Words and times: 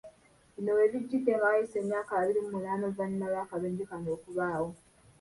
Bino 0.53 0.71
we 0.77 0.85
bijjdde 0.93 1.17
nga 1.21 1.35
wayise 1.43 1.75
emyaka 1.81 2.11
abiri 2.19 2.39
mu 2.45 2.51
munaana 2.55 2.83
oluvannyuma 2.85 3.27
lw'akabenje 3.31 3.83
kano 3.89 4.09
okubaawo. 4.17 4.69